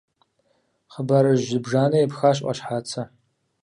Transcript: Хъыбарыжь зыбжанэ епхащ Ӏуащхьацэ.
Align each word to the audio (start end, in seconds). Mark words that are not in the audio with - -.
Хъыбарыжь 0.93 1.45
зыбжанэ 1.49 1.97
епхащ 2.05 2.37
Ӏуащхьацэ. 2.43 3.01